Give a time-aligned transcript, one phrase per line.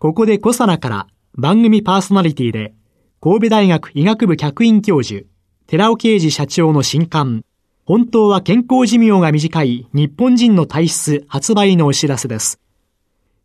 [0.00, 2.72] ここでコサナから番組パーソナリティで
[3.20, 5.26] 神戸大学医学部客員教授
[5.66, 7.44] 寺尾啓二社長の新刊
[7.84, 12.58] 本当は健康寿命が短い日本人の体質発売のお知らせです。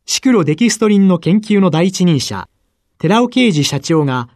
[0.05, 2.48] シクロデキストリンの研究の第一人者、
[2.99, 4.30] 寺尾啓二社長が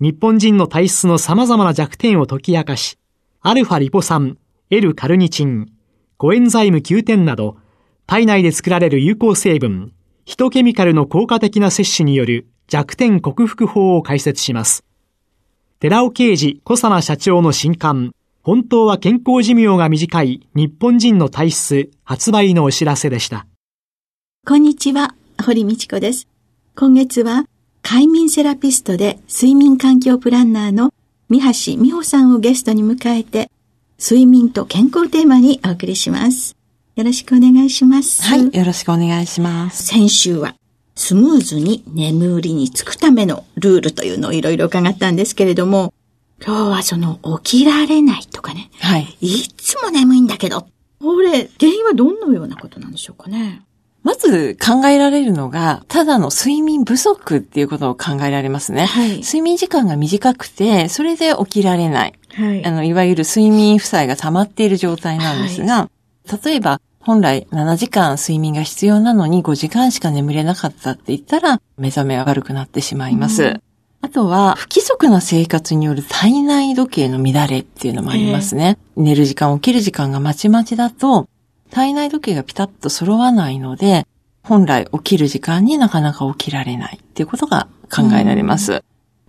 [0.00, 2.96] 日本人の体質の様々な弱点を解き明かし、
[3.42, 4.38] アルファリポ酸、
[4.70, 5.72] L カルニチン、
[6.16, 7.58] コエンザイム9点など、
[8.06, 9.92] 体内で作られる有効成分、
[10.26, 14.84] ヒトケミカルの効果的な摂取による弱点克服法を解説します。
[15.78, 23.46] 寺尾啓二小佐奈社長の新刊、本当は健康寿命が短い日本人の体質発売のお知らせでした。
[24.44, 26.26] こんにちは、堀道子です。
[26.74, 27.46] 今月は
[27.82, 30.92] 快眠セラピストで睡眠環境プランナーの
[31.28, 33.48] 三橋美穂さんをゲストに迎えて
[34.00, 36.56] 睡眠と健康テーマにお送りします。
[36.96, 38.22] よろしくお願いします。
[38.22, 39.84] はい、よろしくお願いします。
[39.84, 40.54] 先週は
[40.94, 45.92] スムーズに眠りにつくためのルールというのをいろいろ伺ったんですけれども、
[46.42, 48.70] 今日はその起きられないとかね。
[48.80, 49.14] はい。
[49.20, 50.68] いつも眠いんだけど。
[50.98, 53.60] これ、原因はどんなようなことなんでしょうかね。
[54.02, 58.86] まず考えられるのが、ただの睡眠不足っていうことを考えられますね。
[58.86, 62.14] はい、睡眠時間が短くて、それで起きられない。
[62.36, 65.95] はい、あの、いわゆる睡眠負債が溜まっている状態なんですが、はい、
[66.44, 73.42] 例えば、本来7時間睡眠が必要なのに5時間しか眠れなかったって言ったら、目覚めは悪くなってしまいます。
[73.42, 73.62] うん
[74.02, 78.78] あとは、不規則な生活による体内時計の乱れっていうのもありますね。
[78.96, 81.28] えー、寝る時間、起きる時間がまちまちだと、
[81.70, 84.06] 体内時計がピタッと揃わないので、
[84.44, 88.74] 本来起きる時間になかなか起きられないっていうことが考えられます。
[88.74, 88.82] うん、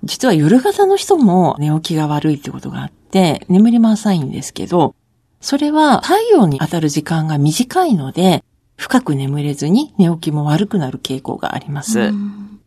[0.04, 4.94] 実は夜型の人も寝起きが悪いってことがあって、眠りも浅いんですけど、
[5.40, 8.44] それは太陽に当たる時間が短いので、
[8.76, 12.00] 深く眠れずに寝起きも悪くなる傾向があります。
[12.00, 12.60] うん。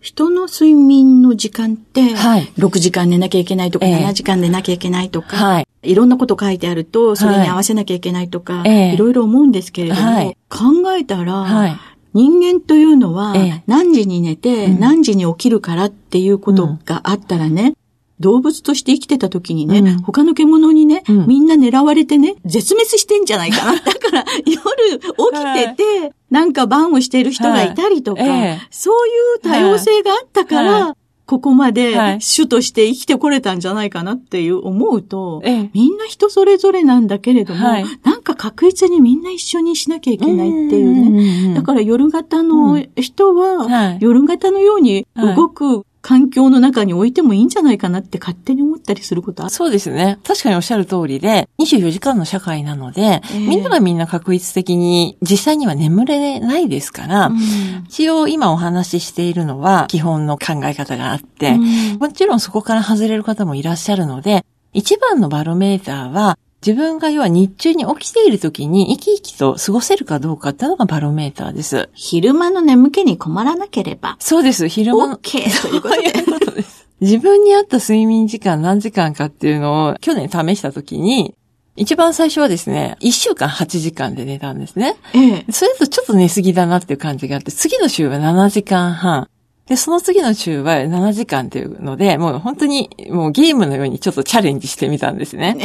[0.00, 11.76] 人の睡眠の時間って、はい、6時間寝なきゃいけないとか、7時間寝なきゃいけないとか、はい、いろんなこと書いてあると、それに合わせなきゃいけないとか、はい、いろいろ思うんですけれども、はい、考えたら、はい、
[12.14, 13.34] 人間というのは、
[13.68, 17.74] 何時に寝て、何時に起きるからっていうことがあったらね、
[18.22, 23.74] 動物として生きてた時にね、うん、他の獣にね、うん、みんな狙われてね、絶滅してんじゃないかな。
[23.82, 28.30] だから、夜起きてて、はい、なんか番をしている人がいたりとか、はい。
[28.30, 30.94] えそういう多様性があったから、はい。
[31.24, 41.54] ここまで主として生きてこれたんじゃないかなっていう思うと、みんな人それぞれなんだけれども、はい、なんか確実にみんな一緒にしなきゃいけないっていうね。
[41.54, 50.18] だから夜型の人は、夜型のように動く環境の中に置いてもいいんじゃないかなって勝手に思ったりすることあそうですね。
[50.24, 57.38] 確かにおっしゃる通りで、24時間の社会なので、えー、みんながみんな確率的に実際には眠れないですから、うん、
[57.86, 71.90] 一応今お話ししているのは基本の考え方があって、うん、もちろんそこから外れる方もいらっしゃるので、一番のバロメーターは自分が要は日中に起きている時に生き生きと過ごせるかどうかっていうのがバロメーターです。
[71.92, 74.16] 昼間の眠気に困らなければ。
[74.20, 75.16] そうです、昼間の。
[75.16, 76.08] OK ということで。
[76.08, 76.88] いうことです。
[77.00, 81.34] 自分に合った睡眠時間何時間かっていうのを去年試した時に、
[81.74, 84.94] 一番最初はですね、一週間8時間で寝たんですね。
[85.14, 85.46] ええ。
[85.50, 89.28] それだとちょっと寝すぎだなっていう感じがあって、次の週は7時間半。
[89.66, 95.56] で、その次の週は7時間っていうので、もう本当にもうゲームのようにちょっとチャレンジしてみたんですね。
[95.60, 95.64] え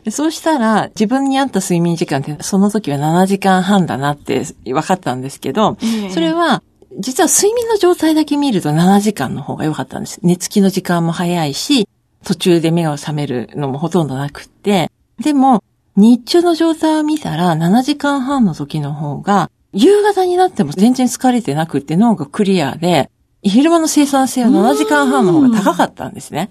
[0.00, 6.62] え、でそうしたら自分に合った睡眠時間ってその時は7時間半だなって分かったんですけど、え、それは
[6.98, 10.18] 実は睡眠の状態だけ見ると7時間の方が良かったんです。
[10.22, 11.88] 寝つきの時間も早いし、
[12.24, 14.90] 途中で目が覚めるのもほとんどなくって、
[15.20, 15.62] でも
[15.94, 23.10] 日中の状態を見たら7時間半の時の方が夕方になっても全然疲れてなくって脳がクリアで、
[23.42, 26.48] 昼間の生産性は7時間半の方が高かったんですね。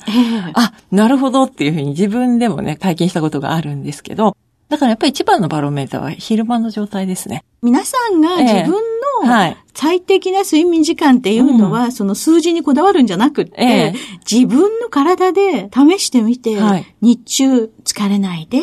[0.54, 4.36] あ、なるほどっていうふうに自分でもね、体験したことがあるんですけど、
[4.70, 7.44] だからやっぱり一番のバロメーターは昼間の状態ですね。
[7.62, 13.94] 皆さんが自分の最適な睡眠時間っていうのは、その数字にこだわるんじゃなくって、
[14.30, 16.58] 自分の体で試してみて、
[17.02, 18.62] 日中疲れないで、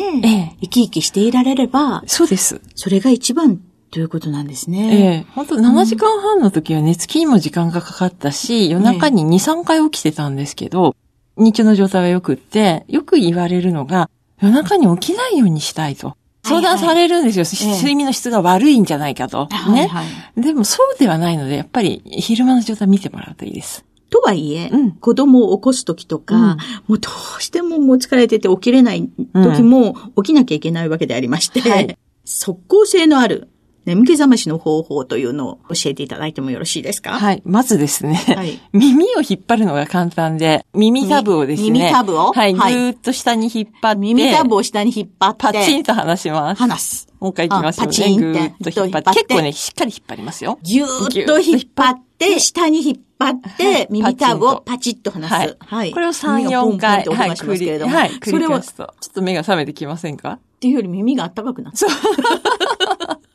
[0.61, 2.61] 生き生きしていられれば、そうです。
[2.75, 3.59] それが一番
[3.93, 4.89] ということなんですね。
[4.91, 10.95] ええ本当7時間半の時は寝つきにも時間がかかったし、夜中に2、3回起きてたんですけど、
[11.37, 14.09] 日中の状態は良くって、よく言われるのが、
[14.41, 16.17] 夜中に起きないようにしたいと。
[16.43, 17.45] 相談されるんですよ。
[17.45, 19.47] はいはい、睡眠の質が悪いんじゃないかと。
[19.51, 20.03] ね、はいは
[20.37, 20.41] い。
[20.41, 23.85] でもそうではないので、やっぱり昼間の状態見てもらうといいです。
[24.09, 26.55] とはいえ、うん、子供を起こすときとか、うん、も
[26.89, 33.49] うどうしてももう疲れてて起きれない時も起きなきゃいけないわけでありまして、うんはい、即効性のある
[33.85, 37.11] 眠気覚ましの方法というのを教えていただいてもよろしいですか？
[37.11, 37.41] はい。
[37.45, 41.71] まずですね、はい、 耳を引っ張るのが簡単で、耳タブをですね。
[41.71, 42.31] 耳タブを？
[42.31, 42.53] はい。
[42.53, 43.99] ぐーっと下に引っ張って。
[43.99, 45.37] 耳タブを下に引っ張って。
[45.43, 46.59] パチンと離します。
[46.59, 47.07] 離す。
[47.19, 47.87] もう一回行きますよね。
[47.87, 48.23] パチンって。
[48.23, 49.09] ぐーっと引っ張って。
[49.21, 50.59] 結構ね、しっかり引っ張りますよ。
[50.61, 55.33] ぎゅーっと引っ張って、下に引っ張って、耳タブをパチッと離す。
[55.33, 55.57] はい。
[55.59, 57.05] はい、これを3、4回。
[57.05, 57.29] はい。
[57.31, 58.11] 繰り、はい。
[58.11, 58.93] 繰り返すと。
[58.99, 60.31] ちょっと目が覚めてきませんか？
[60.31, 61.77] っていうより耳が暖かくなった。
[61.77, 61.89] そう。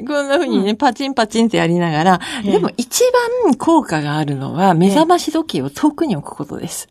[0.06, 3.02] こんな風にね、パチンパチンってやりながら、でも一
[3.44, 6.88] 番効果があるのは、目覚まし時計を遠くに置くことです。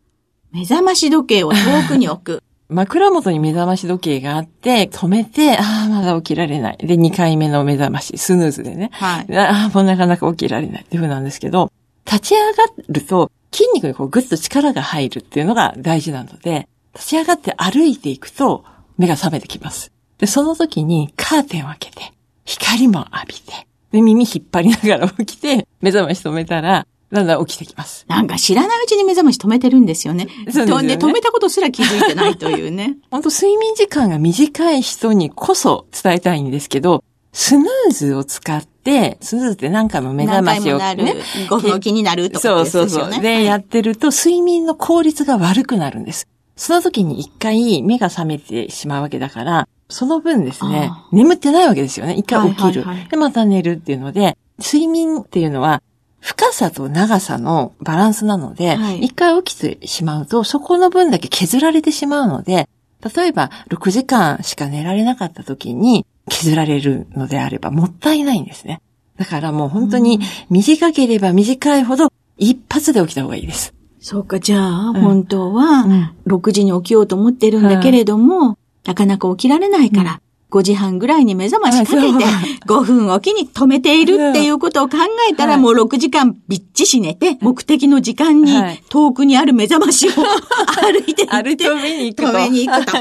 [0.51, 2.43] 目覚まし時計を遠くに置く。
[2.69, 6.77] 枕元に目覚まし時計があって、止めて、ああ、まだ起きられない。
[6.79, 8.89] で、2回目の目覚まし、スヌーズでね。
[8.91, 9.37] はい。
[9.37, 11.71] ああ、もうなかなか起きられないっていう風なんですけど、
[12.05, 12.45] 立ち上が
[12.89, 18.65] ると、筋肉にこうぐっと力が入るっていうのが大事なので、立ち上がって歩いていくと、
[18.97, 19.93] 目が覚めてきます。
[20.17, 22.16] で、その時にカーテンを開けて、
[22.47, 28.05] 光も浴びて、で、耳引っ張りながら起きて、目覚まし止めたら、だんだん起きてきます。
[28.07, 30.27] なんか知らないうちに目覚まし止めてるんですよね。
[30.51, 30.93] そうですね。
[30.95, 32.97] 止めたことすら気づいてないというね。
[33.11, 37.03] 本当睡眠時間が短い人にこそ伝えたいんですけど、
[37.33, 41.15] スヌーズを使って、スヌーズって何回も目覚ましをね。
[41.49, 43.21] 5分おきになるとか、ね、そうそうそう。
[43.21, 46.27] で、やってると睡眠の効率が悪くなるんです。
[46.55, 52.13] その時に一回目が覚めてしまうわけだから、その分ですね、眠ってないわけですよね。
[52.13, 53.09] 一回起きる、はいはいはい。
[53.09, 55.81] で、また寝るっていうので、睡眠っていうのは、
[56.19, 62.67] 深さと長さのバランスなので、はい、一回起きてしまうと、そこの分だけ削られてしまうので、
[63.15, 68.81] 例えば6時間しか寝られなかった時に削られるのであればもったいないんですね。
[69.17, 70.19] だからもう本当に
[70.49, 73.73] 短ければ短いほど一発で起きた方がいいです。
[73.99, 78.57] そうか、じゃあ、うん、本当は6時に起きようと思ってるんだけれども、うん
[78.87, 82.25] なかなか起きられないから、5時半ぐらいに目覚ましかけて、
[82.65, 84.97] 5分おきに止めているっていうことを考
[85.29, 88.53] えたら、もう6時間びっちし寝て、目的の時間に
[88.89, 90.11] 遠くにある目覚ましを
[90.81, 92.27] 歩いて行って、止めに行くと。
[92.29, 92.97] 止めに行くと。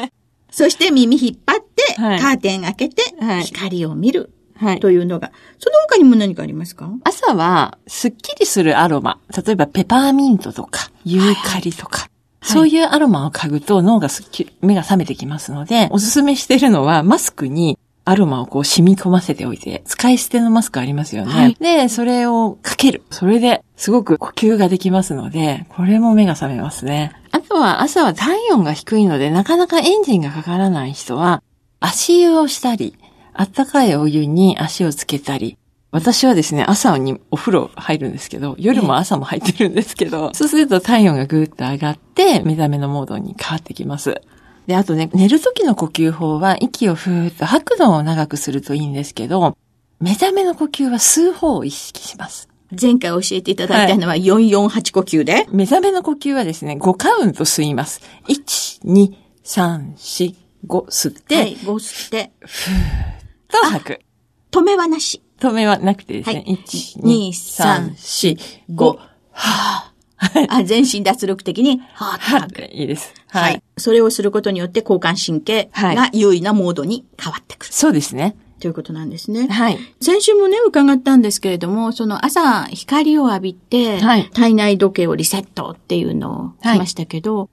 [0.51, 3.03] そして耳引っ張って、カーテン開けて、
[3.45, 4.33] 光を見る。
[4.59, 4.81] はい。
[4.81, 5.33] というのが。
[5.59, 6.91] その他にも何かありますか？
[7.05, 9.19] 朝は、すっきりするアロマ。
[9.47, 12.09] 例えば、ペパーミントとか、ユーカリとか。
[12.47, 21.33] そういうアロマを嗅ぐと脳がすっきり、目が覚めてきますので、おすすめしてるのはマスクにアロマをこう染み込ませておいて、使い捨てのマスクありますよね。
[21.33, 23.03] はい、で、それをかける。
[23.11, 27.13] それですごく呼吸ができますので、これも目が覚めますね。
[27.33, 31.43] あとは朝は体温が低いので、なかなかエンジンがかからない人は、
[31.81, 32.97] 足湯をしたり、
[33.35, 35.59] あったかいお湯に足をつけたり、
[35.91, 44.21] 私はですね、朝にお風呂入るんですけど、夜も朝も入ってるんですけど、 そうすると体温がぐーっと上がって、目覚めのモードに変わってきます。
[44.67, 49.57] で、あとね、寝る時の呼吸法は、息をふーっと吐くのを長くするといいんですけど、
[50.01, 52.49] 目覚めの呼吸は吸う方を意識します。
[52.79, 58.01] 前回教えていただいたのは448呼吸で、はい、目覚めの呼吸はですね、5カウント吸います。
[58.29, 59.13] 1、2、
[59.45, 60.35] 3、4、
[60.67, 62.77] 5吸って、はい、5吸って、ふーっ
[63.49, 64.01] と吐く。
[64.51, 65.23] 止めはなし。
[65.41, 66.37] 止めはなくてですね。
[66.37, 68.99] はい、1、2、3、4、5、
[69.33, 69.97] はぁ。
[70.49, 73.13] あ、全身脱力的に、はぁっていいです。
[73.29, 73.63] はい。
[73.77, 77.73] それをすることによって交感神経が優位なモードに変わってくる。
[77.73, 78.37] そうですね。
[78.59, 79.49] ということなんですね。
[79.49, 79.79] はい。
[80.01, 87.49] 先週もね、伺ったんですけれども、その朝光を浴びて、はい、体内時計をリセットっていうのをしましたけど、はい、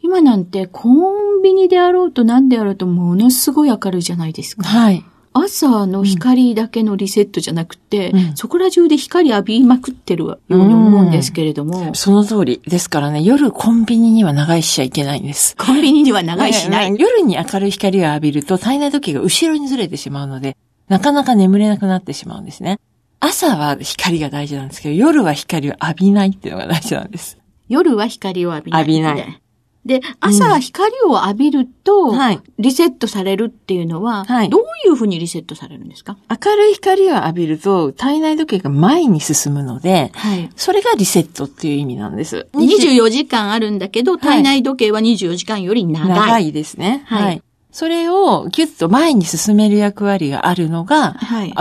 [0.00, 4.64] 今なんてコンビニであろうと何であろうとものすごい明るいじゃないですか。
[4.64, 5.04] はい。
[5.40, 11.94] 朝の光だけのリセットじゃなくて、うん、そこら中で光浴びまくってるように思うんですけれども。
[11.94, 12.60] その通り。
[12.66, 15.56] ですからね、夜コンビニには長居しちゃいけないんです。
[15.56, 16.96] コンビニには長居しない。
[16.98, 20.56] 夜に明るい光を浴びると体内時計が後ろにずれてしまうので、
[20.88, 22.78] なかなか眠れなくなってしまうんですね。
[23.20, 27.38] 朝は光が大事なんですけど、夜は光を浴びないっていうのが大事なんです。
[27.68, 28.80] 夜は光を浴びない。
[28.82, 29.42] 浴びない。
[29.88, 32.14] で、朝光を浴びると、
[32.58, 36.16] リセットされるっていうのは、はい、どういうふうにリセットされるんですか？
[36.30, 42.46] 明るい光を浴びると、体内時計が前に進むので、はい、それがリセットっていう意味なんです。
[42.52, 46.08] 24時間あるんだけど、体内時計は24時間より長い。
[46.08, 47.02] 長いですね。
[47.06, 47.22] はい。
[47.24, 51.16] はいそれをギュッと前に進める役割があるのが、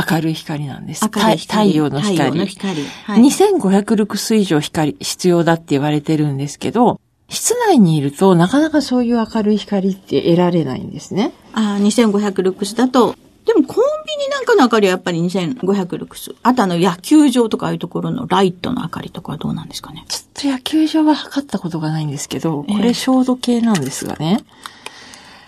[0.10, 1.03] 明るい光なんです。
[1.03, 2.17] 明るい光太陽の光。
[2.17, 2.81] 太陽の光。
[3.03, 11.34] はい、2500ルクス以上光必要だって言われてるんですけど、室内にいるとなかなかそういう明るい光って得られないんですね。
[11.53, 13.15] ああ、2500ルクスだと
[13.46, 16.36] でもコンビニなんかの明かりはやっぱり2500ルクス。
[16.43, 24.39] あとあの野球場とかいうところのライトの明かりとかはどうなんですかねちょっと野球場は測ったことがないんですけど、これ照度計なんですがね。
[24.41, 24.76] えー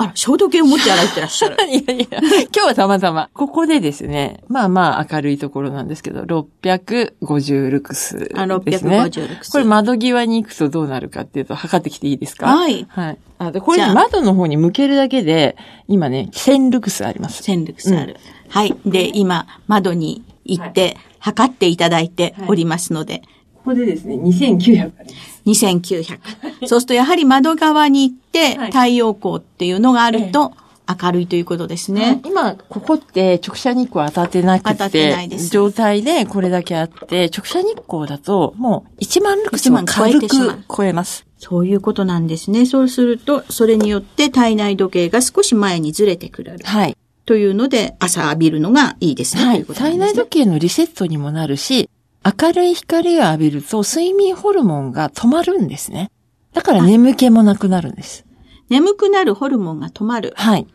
[0.02, 1.58] あら、消毒計を持って歩いてらっしゃる。
[1.68, 8.98] いやいや、今日はたまたま、ここでですね、まあまあ明るいところなんですけど、650ルクスですね。
[8.98, 9.52] あ、650ルクス。
[9.52, 12.48] これ窓際に行くとどうなるかっていうと、測ってきていいですか？
[12.48, 12.88] はい。
[12.90, 13.18] はい。
[13.40, 15.58] あでこれ、窓の方に向けるだけで、
[15.90, 17.44] 今ね、1000ルクスあります。
[17.44, 18.16] 1000ルクスある。
[18.46, 18.74] うん、はい。
[18.86, 23.24] で、今、窓に行って、測っていただいておりますので、はい
[23.64, 25.42] ここでですね、2900あります。
[25.46, 26.20] 2900。
[26.68, 30.54] そうするとやはり窓側に行って太陽光っていうのがあると、
[31.02, 32.20] 明るいということですね。
[32.26, 35.50] 今、ここって直射日光当たってなくて、当たってないです。
[35.50, 41.28] 状態でこれだけあって、直射日光だともう1万ルクスは軽く超えます。
[41.38, 42.66] そういうことなんですね。
[42.66, 46.58] そうすると、それによって体内時計が少し前にずれてくる。
[46.64, 46.98] はい。
[47.26, 49.46] というので、朝浴びるのがいいですね。
[49.46, 49.64] はい。
[49.64, 51.88] 体内時計のリセットにもなるし、
[52.24, 56.12] 明るい光を浴びると睡眠ホルモンが止まるんですね。
[56.54, 58.26] だから眠気もなくなるんです。
[58.70, 60.34] 眠くなるホルモンが止まる。
[60.36, 60.68] はい。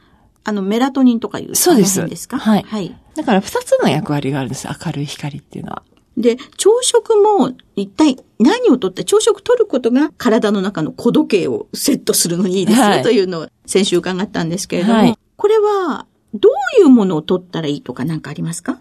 [0.45, 2.07] あの、メラトニンとかいうそうです。
[2.09, 2.39] ですか？
[2.39, 2.63] はい。
[2.63, 2.97] はい。
[3.15, 4.69] だから二つの役割があるんです。
[4.69, 5.83] 明るい光っていうのは。
[6.17, 18.81] で、朝食も一体何をとって朝食取ることが体の中の小時計をセットするのにいいですよ、はい、というのを先週伺ったんですけれども、はい、これはどういうものを取ったらいいとか何かありますか？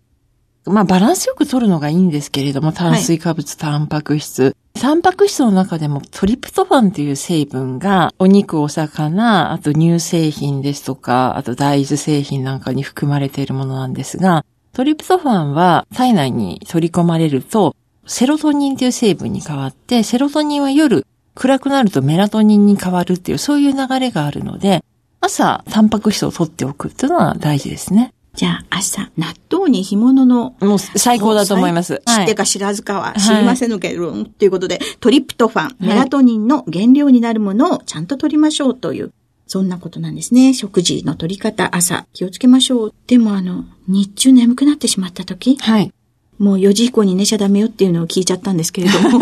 [0.65, 4.55] まあバランスよく取るのがいいんですけれども、炭水化物、タンパク質。
[4.73, 21.05] タンパク質の中でもトリプトファンという成分がお肉、お魚、あと乳製品ですとか、あと大豆製品なんかに含まれているものなんですが、トリプトファンは体内に取り込まれると、セロトニンという成分に変わって、セロトニンは夜
[21.35, 24.83] 暗くなるとメラトニンに変わるっていうそういう流れがあるので、
[25.21, 28.13] 朝タンパク質を取っておくっていうのは大事ですね。
[28.35, 30.55] じゃあ朝、納豆に干物の。
[30.59, 32.01] もう最高だと思います。
[32.07, 39.13] 知ってか知らずかは知りませんのけど、はい、ということで、トリプトファン、メラトニンの原料になるものをちゃんと取りましょうという、
[39.45, 40.55] そんなことなんですね。
[40.55, 42.93] 食事の取り方、朝、気をつけましょう。
[43.05, 45.57] でもあの、日中眠くなってしまった時。
[45.57, 45.93] はい。
[46.39, 49.19] もう4時以降に寝ちゃダメよっていうのを聞いちゃったんですけれども。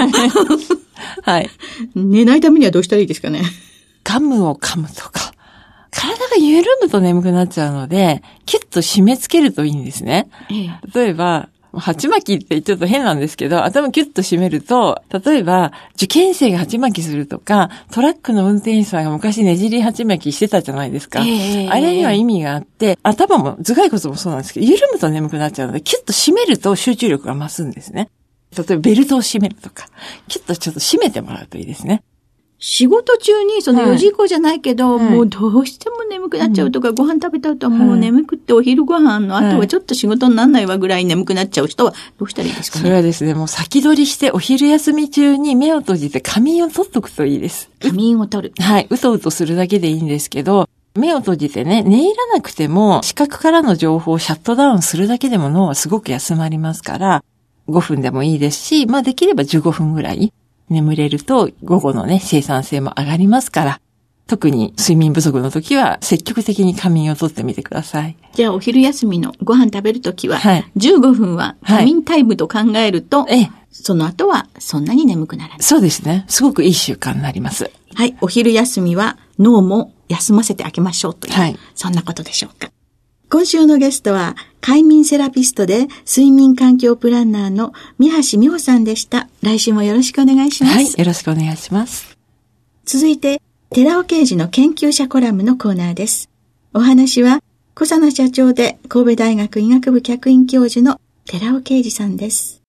[1.23, 1.49] はい。
[1.95, 3.43] 寝ないためにはどうしたらいいですかね。
[4.05, 5.30] ガムを噛むとか。
[5.91, 10.29] 体が緩むと眠くなっちゃうので、キュッと締め付けるといいんですね。
[10.93, 21.21] 例えば、鉢巻きってちょっと変なんですけど、頭キュッと締めると、例えば、受験生が鉢巻きするとか、トラックの運転手さんが昔ねじり鉢巻きしてたじゃないですか。
[21.21, 28.09] えー、あれには意味があって、頭も頭蓋骨もそうなんですけど、緩むと眠くなっちゃうので、キュッと締めると集中力が増すんですね。
[28.57, 29.87] 例えばベルトを締めるとか、
[30.27, 32.03] キュッとちょっと締めてもらうといいですね。
[32.63, 42.83] 仕事中にその4時以降じゃないけど、はい、もうどうしても眠くなっちゃうとか、うん、ご飯食べた後はもう眠くってお昼ご飯の後はちょっと仕事にならないわぐらい眠くなっちゃう人はどうしたらいいですかね？
[42.83, 47.71] それはですね、もう先取りしてお昼休み中に目を閉じて仮眠を取っとくといいです。
[47.79, 48.63] 仮眠を取る。
[48.63, 48.87] はい。
[48.91, 57.23] うとうとするだけでいいんですけど、目を閉じてね、寝入らなくても視覚からの情報をシャットダウンするだけでも脳はすごく休まりますから、
[57.69, 60.31] 5分でもいいですし、まあできれば15分ぐらい
[60.71, 63.81] 眠れると午後のね、生産性も上がりますから、
[64.27, 68.15] 特に睡眠不足の時は積極的に仮眠をとってみてください。
[68.33, 75.57] じゃあお昼休みのご飯食べる時は、15分は仮眠タイムと考えると、はい、その後はそんなに眠くならない。
[75.61, 76.25] そうですね。
[76.29, 77.69] すごくいい習慣になります。
[77.93, 78.15] はい。
[78.21, 82.71] お昼休みは脳も休ませてあげましょうという、はい、そんなことでしょうか。
[83.31, 89.29] 今週のゲストは、快眠セラピストで睡眠環境プランナーの三橋美穂さんでした。
[89.41, 90.75] 来週もよろしくお願いします。
[90.75, 92.17] はい、よろしくお願いします。
[92.83, 96.29] 続いて、寺尾刑事の研究者コラムのコーナーです。
[96.73, 97.41] お話は、
[97.73, 102.61] 小佐野社長で神戸大学医学部客員教授の寺尾啓二さんです。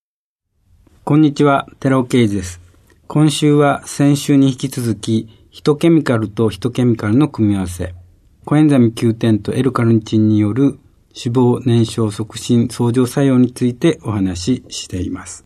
[1.02, 2.60] こんにちは、寺尾啓二です。
[3.08, 7.96] 今週は先週に引き続き、ヒトケミカルとヒトケミカルの組み合わせ、
[8.44, 10.78] コエンザミ Q10 と L カルニチンによる
[11.14, 15.44] 脂肪燃焼促進相乗作用についてお話ししています。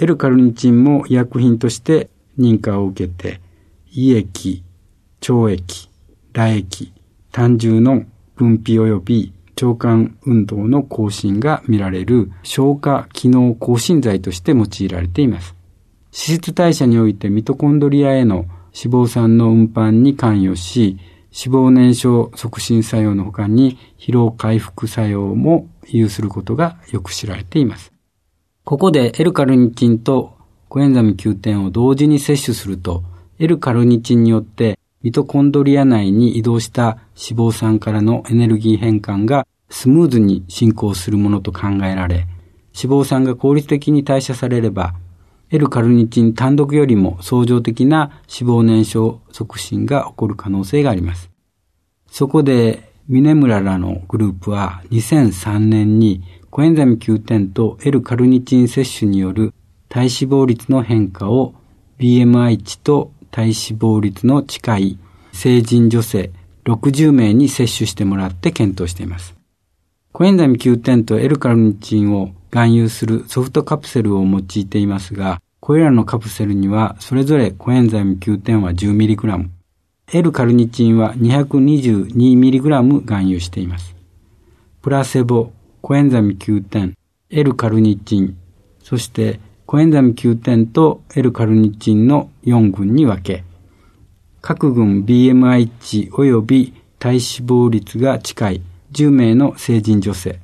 [0.00, 3.40] L カルニチンも医薬品として認可を受けて、
[3.90, 4.62] 胃液、
[5.28, 5.90] 腸液、
[6.32, 6.92] 唾液、
[7.32, 8.04] 胆汁の
[8.36, 15.56] 分泌及び腸管運動の更新が見られる消化機能更新剤として用いられています。
[16.12, 20.98] 脂質代謝においてミトコンドリアへの脂肪酸の運搬に関与し、
[21.36, 27.92] 脂肪燃焼促進作用の他に疲労回復作用も有することがよく知られています。
[28.62, 30.36] ここで L カルニチンと
[30.68, 33.02] コエンザミ Q10 を同時に摂取すると
[33.38, 42.26] L カルニチンによってミトコンドリア内に移動した脂肪酸からのエネルギー変換がスムーズに進行するものと考えられ、
[42.74, 44.94] 脂肪酸が効率的に代謝されれば、
[45.50, 51.30] L カルニチン単独よりも相乗的な脂肪燃焼促進が起こる可能性があります。
[52.10, 59.52] そこで、ミネムラらのグループは2003年にコエンザミ Q10 と L カルニチン摂取による
[59.88, 61.54] 体脂肪率の変化を
[61.98, 64.98] BMI 値と体脂肪率の近い
[65.32, 66.30] 成人女性
[66.64, 69.33] 60名に接種してもらって検討しています。
[70.14, 79.48] コエンザミ Q10 と L カルニチンを含有するソフトカプセルを用いていますが、これらのカプセルにはそれぞれコエンザミ Q10 は 10mg、
[80.12, 83.96] L カルニチンは 222mg 含有しています。
[84.82, 85.50] プラセボ、
[85.82, 86.92] コエンザミ Q10、
[87.30, 88.36] L カルニチン、
[88.84, 93.42] そしてコエンザミ Q10 と L カルニチンの4群に分け、
[94.40, 98.62] 各群 BMI 値及び体脂肪率が近い
[98.94, 100.38] 10名の成人女性、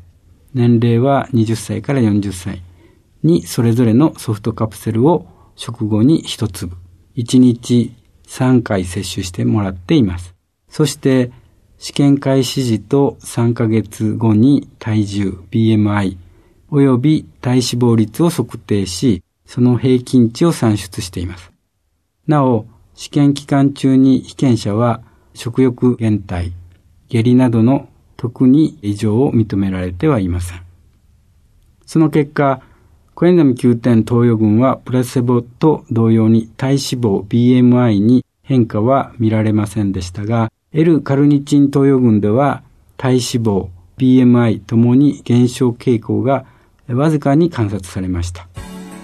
[0.52, 2.62] 年齢は20歳から40歳
[3.23, 6.76] にそれぞれのソフトカプセルを食後に1粒、
[7.16, 7.95] 1日
[8.26, 10.35] 3回摂取してもらっています。
[10.69, 11.30] そして
[11.78, 16.16] 試験開始時と3ヶ月後に体重、BMI
[16.71, 21.52] 及び体脂肪率を測定し、その平均値を算出しています。
[22.26, 25.02] なお、試験期間中に被験者は
[25.35, 26.52] 食欲減退、
[27.09, 27.88] 下痢などの
[28.21, 30.61] 特に異常を認められてはいません。
[31.87, 32.61] その結果、
[33.15, 42.62] コエンザミ9点投与群はプラセボと同様に体脂肪 BMI に変化は見られませんでしたが、L カルニチン投与群では
[42.99, 46.45] 体脂肪 BMI ともに減少傾向が
[46.89, 48.49] わずかに観察されました。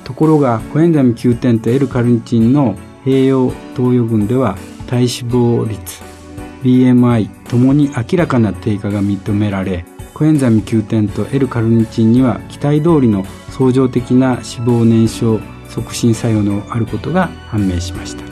[0.05, 6.16] ところが、コエンザミ9点と L カルニチンの併用投与群では体脂肪率
[6.63, 18.25] BMI ともに明らかな低下が認められコエンザミ Q10 と L カルニチンには期待通りの相乗的な脂肪燃焼促進作用のあることが判明しました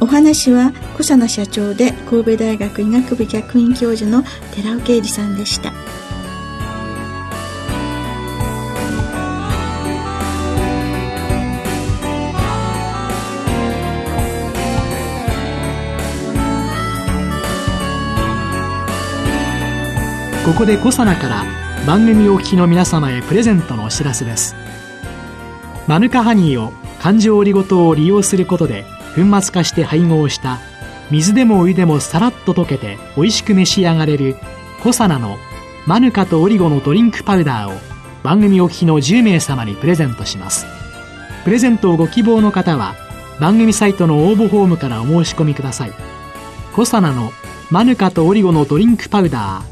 [0.00, 5.72] お話は小佐野社長で神戸大学医学部客員教授の寺尾啓二さんでした。
[20.44, 21.44] ここでコサナから
[21.86, 24.56] 番組お聞きの皆様へプレゼントのお知らせです。
[25.86, 30.58] マヌカハニーを環状オリゴ糖を利用することで粉末化して配合した
[31.12, 34.34] 水でもお湯でもさらっと溶けて美味しく召し上がれる
[34.82, 35.36] コサナの
[35.86, 37.78] マヌカとオリゴのドリンクパウダーを
[38.24, 40.66] 番組お聞きの10名様にプレゼントします。
[41.44, 42.96] プレゼントをご希望の方は
[43.40, 45.92] 番組サイトの応募フォームからお申し込みください。
[46.74, 47.30] コサナの
[47.70, 49.71] マヌカとオリゴのドリンクパウダー